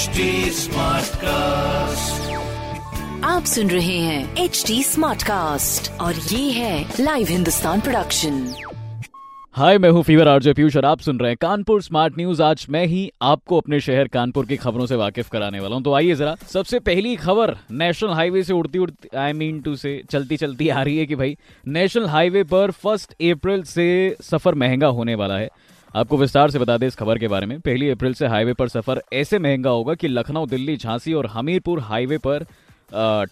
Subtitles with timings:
[0.00, 2.28] HD Smartcast.
[3.24, 8.38] आप सुन रहे हैं एच डी स्मार्ट कास्ट और ये है लाइव हिंदुस्तान प्रोडक्शन
[9.54, 12.66] हाय मैं हूँ फीवर आरजे पीयूष और आप सुन रहे हैं कानपुर स्मार्ट न्यूज़ आज
[12.70, 16.14] मैं ही आपको अपने शहर कानपुर की खबरों से वाकिफ कराने वाला हूँ। तो आइए
[16.14, 20.68] जरा सबसे पहली खबर नेशनल हाईवे से उड़ती उड़ती आई मीन टू से चलती चलती
[20.68, 21.36] आ रही है कि भाई
[21.66, 25.48] नेशनल हाईवे पर फ़र्स्ट अप्रैल से सफ़र महँगा होने वाला है।
[25.94, 28.68] आपको विस्तार से बता दें इस खबर के बारे में। पहली अप्रैल से हाईवे पर
[28.68, 32.44] सफ़र ऐसे महँगा होगा कि लखनऊ, दिल्ली, झांसी और हमीरपुर हाईवे पर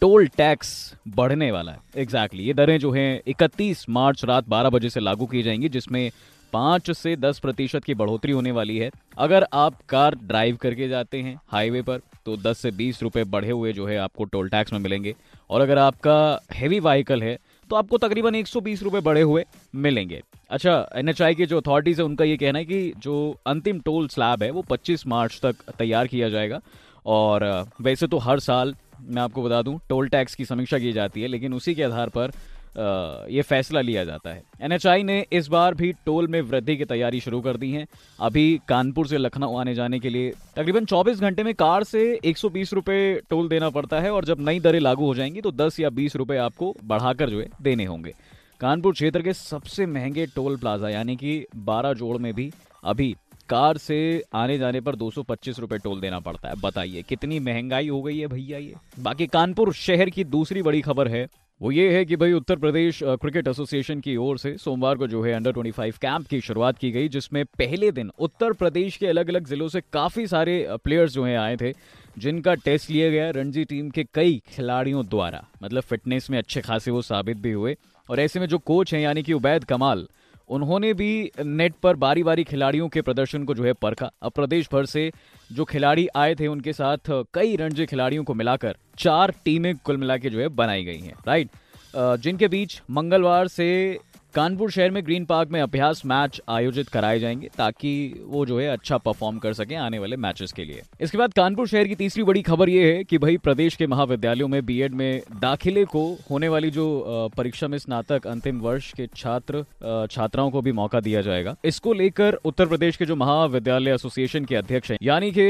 [0.00, 2.46] टोल टैक्स बढ़ने वाला है। Exactly exactly.
[2.46, 6.10] ये दरें जो हैं 31 मार्च रात 12 बजे से लागू की जाएँगी, जिसमें
[6.52, 11.20] पाँच से दस प्रतिशत की बढ़ोतरी होने वाली है। अगर आप कार ड्राइव करके जाते
[11.20, 14.72] हैं हाईवे पर तो 10 से 20 रुपए बढ़े हुए जो है आपको टोल टैक्स
[14.72, 15.14] में मिलेंगे।
[15.50, 17.36] और अगर आपका हैवी व्हीकल है
[17.70, 18.60] तो आपको तकरीबन एक सौ
[19.00, 23.36] बढ़े हुए मिलेंगे। अच्छा एनएचआई के जो अथॉरिटीज है, उनका ये कहना है कि जो
[23.46, 26.60] अंतिम टोल स्लैब है, वो 25 मार्च तक तैयार किया जाएगा।
[27.06, 31.22] और, वैसे तो हर साल, मैं आपको बता दूँ टोल टैक्स की समीक्षा की जाती
[31.22, 32.32] है, लेकिन उसी के आधार पर
[32.76, 37.20] ये फैसला लिया जाता है। एनएचआई ने इस बार भी टोल में वृद्धि की तैयारी
[37.20, 37.86] शुरू कर दी है।
[38.18, 42.72] अभी कानपुर से लखनऊ आने जाने के लिए तकरीबन 24 घंटे में कार से 120
[42.72, 42.98] रुपए
[43.30, 46.16] टोल देना पड़ता है और जब नई दरें लागू हो जाएँगी तो 10 या 20
[46.16, 48.14] रुपए आपको बढ़ाकर जो है देने होंगे।
[48.60, 52.50] कानपुर क्षेत्र के सबसे महँगे टोल प्लाजा यानी कि 12 जोड़ में भी
[52.84, 53.14] अभी
[53.48, 53.96] कार से
[54.34, 58.26] आने जाने पर 225 रुपए टोल देना पड़ता है। बताइए, कितनी महँगाई हो गई है
[58.26, 58.74] भैया ये?
[59.00, 61.26] बाकी कानपुर शहर की दूसरी बड़ी खबर है
[61.64, 65.22] वो ये है कि भाई उत्तर प्रदेश क्रिकेट एसोसिएशन की ओर से सोमवार को जो
[65.22, 69.28] है अंडर 25 कैंप की शुरुआत की गई, जिसमें पहले दिन उत्तर प्रदेश के अलग
[69.28, 71.72] अलग जिलों से काफ़ी सारे प्लेयर्स जो हैं आए थे,
[72.18, 76.90] जिनका टेस्ट लिया गया रणजी टीम के कई खिलाड़ियों द्वारा। मतलब फिटनेस में अच्छे खासे
[76.90, 77.76] वो साबित भी हुए।
[78.10, 80.06] और ऐसे में जो कोच हैं, यानी कि उबैद कमाल
[80.48, 84.68] उन्होंने भी नेट पर बारी बारी खिलाड़ियों के प्रदर्शन को जो है परखा। अब प्रदेश
[84.72, 85.10] भर से
[85.52, 90.16] जो खिलाड़ी आए थे, उनके साथ कई रणजी खिलाड़ियों को मिलाकर चार टीमें कुल मिला
[90.16, 91.48] जो है बनाई गई हैं। राइट?
[91.96, 93.98] जिनके बीच मंगलवार से
[94.34, 98.66] कानपुर शहर में ग्रीन पार्क में अभ्यास मैच आयोजित कराए जाएँगे ताकि वो जो है
[98.68, 102.22] अच्छा परफॉर्म कर सके आने वाले मैचेस के लिए। इसके बाद कानपुर शहर की तीसरी
[102.22, 106.48] बड़ी खबर ये है कि भाई प्रदेश के महाविद्यालयों में बीएड में दाखिले को होने
[106.48, 109.64] वाली जो परीक्षा में स्नातक अंतिम वर्ष के छात्र
[110.10, 114.56] छात्राओं को भी मौका दिया जाएगा। इसको लेकर उत्तर प्रदेश के जो महाविद्यालय एसोसिएशन के
[114.56, 115.46] अध्यक्ष हैं, यानी के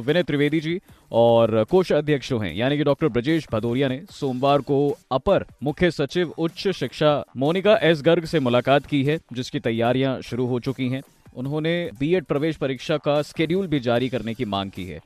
[0.00, 0.78] विनय त्रिवेदी जी
[1.12, 6.34] और कोष अध्यक्ष हैं, यानी कि डॉक्टर ब्रजेश भदौरिया ने सोमवार को अपर मुख्य सचिव
[6.38, 11.02] उच्च शिक्षा मोनिका एस गर्ग से मुलाकात की है, जिसकी तैयारियाँ शुरू हो चुकी हैं।
[11.36, 15.00] उन्होंने बीएड प्रवेश परीक्षा का स्केड्यूल भी जारी करने की मांग की है।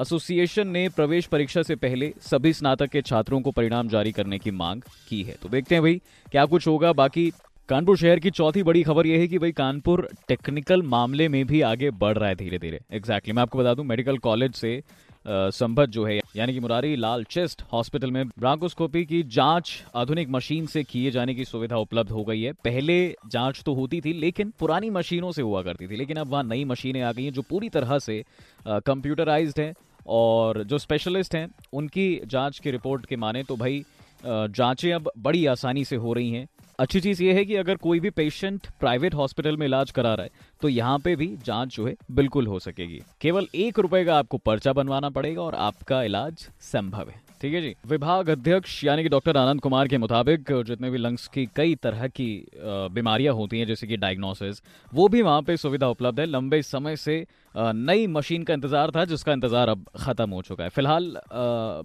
[0.00, 4.50] एसोसिएशन ने प्रवेश परीक्षा से पहले सभी स्नातक के छात्रों को परिणाम जारी करने की
[4.50, 6.00] मांग की है। तो देखते हैं भाई,
[6.30, 6.92] क्या कुछ होगा?
[6.92, 7.32] बाकी
[7.68, 11.60] कानपुर शहर की चौथी बड़ी खबर यह है कि भाई, कानपुर टेक्निकल मामले में भी
[11.60, 13.34] आगे बढ़ रहा है धीरे धीरे एग्जैक्टली exactly.
[13.34, 14.82] मैं आपको बता दूँ मेडिकल कॉलेज से
[15.26, 20.66] संबद्ध जो है, यानी कि मुरारी लाल चेस्ट हॉस्पिटल में ब्रांकोस्कोपी की जाँच आधुनिक मशीन
[20.66, 22.96] से किए जाने की सुविधा उपलब्ध हो गई है। पहले
[23.26, 26.64] जाँच तो होती थी, लेकिन पुरानी मशीनों से हुआ करती थी, लेकिन अब वहाँ नई
[26.64, 28.22] मशीनें आ गई हैं जो पूरी तरह से
[28.66, 29.74] कंप्यूटराइज्ड हैं
[30.08, 33.84] और जो स्पेशलिस्ट हैं, उनकी जाँच की रिपोर्ट के माने तो भाई
[34.24, 36.46] जांचें अब बड़ी आसानी से हो रही हैं।
[36.78, 40.24] अच्छी चीज़ ये है कि अगर कोई भी पेशेंट प्राइवेट हॉस्पिटल में इलाज करा रहा
[40.24, 44.16] है तो यहाँ पे भी जाँच जो है बिल्कुल हो सकेगी। केवल एक रुपए का
[44.18, 47.74] आपको पर्चा बनवाना पड़ेगा और आपका इलाज संभव है। ठीक है जी?
[47.86, 52.06] विभाग अध्यक्ष यानी कि डॉक्टर आनंद कुमार के मुताबिक जितने भी लंग्स की कई तरह
[52.08, 56.62] की बीमारियाँ होती हैं, जैसे कि डायग्नोसिस वो भी वहाँ पे सुविधा उपलब्ध है। लंबे
[56.64, 57.24] समय से
[57.54, 61.16] नई मशीन का इंतज़ार था, जिसका इंतज़ार अब खत्म हो चुका है। फ़िलहाल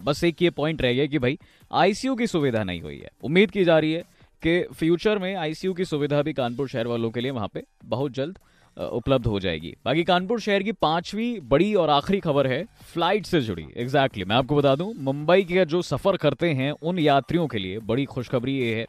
[0.04, 1.38] बस एक ये पॉइंट रह गया कि भाई
[1.72, 4.04] आईसीयू की सुविधा नहीं हुई है। उम्मीद की जा रही है
[4.42, 8.12] कि फ्यूचर में आईसीयू की सुविधा भी कानपुर शहर वालों के लिए वहाँ पे बहुत
[8.12, 8.38] जल्द
[8.78, 12.64] उपलब्ध हो जाएगी। बाकी कानपुर शहर की पांचवी बड़ी और आखिरी खबर है
[12.94, 16.72] फ़्लाइट से जुड़ी। एग्जैक्टली exactly, मैं आपको बता दूँ मुंबई के जो सफ़र करते हैं
[16.72, 18.86] उन यात्रियों के लिए बड़ी खुशखबरी ये है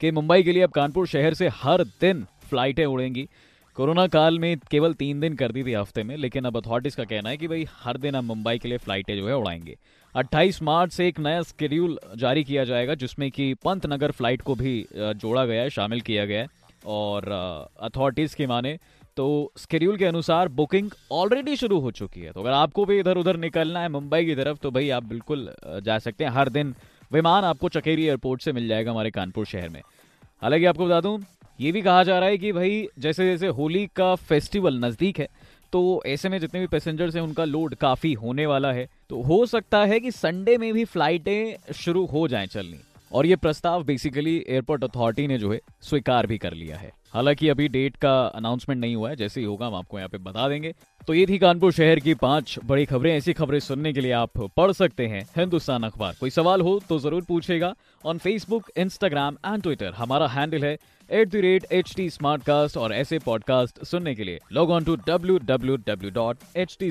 [0.00, 3.28] कि मुंबई के लिए अब कानपुर शहर से हर दिन फ्लाइटें उड़ेंगी।
[3.76, 7.04] कोरोना काल में केवल तीन दिन कर दी थी हफ़्ते में लेकिन अब अथॉरिटीज का
[7.04, 9.76] कहना है कि भाई हर दिन अब मुंबई के लिए फ्लाइटें जो है उड़ाएँगे।
[10.14, 14.86] 28 मार्च से एक नया स्केड्यूल जारी किया जाएगा, जिसमें कि पंतनगर फ़्लाइट को भी
[14.94, 16.48] जोड़ा गया है, शामिल किया गया है,
[16.86, 17.28] और
[17.82, 18.78] अथॉरिटीज की माने
[19.16, 23.16] तो स्केड्यूल के अनुसार बुकिंग ऑलरेडी शुरू हो चुकी है। तो अगर आपको भी इधर
[23.16, 25.50] उधर निकलना है, मुंबई की तरफ़ तो भाई आप बिल्कुल
[25.84, 26.74] जा सकते हैं। हर दिन
[27.10, 29.80] विमान आपको चकेरी एयरपोर्ट से मिल जाएगा हमारे कानपुर शहर में।
[30.42, 31.18] हालाँकि आपको बता दूँ,
[31.58, 35.28] ये भी कहा जा रहा है कि भाई जैसे जैसे होली का फेस्टिवल नज़दीक है
[35.72, 39.46] तो ऐसे में जितने भी पैसेंजर्स हैं, उनका लोड काफ़ी होने वाला है। तो हो
[39.46, 42.78] सकता है कि संडे में भी फ्लाइटें शुरू हो जाएँ चलनी।
[43.12, 47.48] और ये प्रस्ताव बेसिकली एयरपोर्ट अथॉरिटी ने जो है, स्वीकार भी कर लिया है। हालाँकि
[47.48, 50.48] अभी डेट का अनाउंसमेंट नहीं हुआ है, जैसे ही होगा हम आपको यहाँ पे बता
[50.48, 50.74] देंगे।
[51.06, 54.38] तो ये थी कानपुर शहर की पाँच बड़ी खबरें। ऐसी खबरें सुनने के लिए आप
[54.56, 57.74] पढ़ सकते हैं हिंदुस्तान अखबार। कोई सवाल हो तो ज़रूर पूछेगा
[58.04, 60.78] on Facebook Instagram and Twitter हमारा हैंडल है
[61.10, 62.08] at the rate H T
[62.78, 66.90] और ऐसे पॉडकास्ट सुनने के लिए log on to W W W dot H T